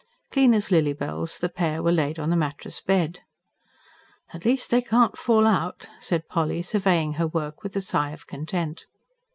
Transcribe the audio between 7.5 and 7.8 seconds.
with